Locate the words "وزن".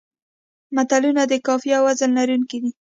1.87-2.09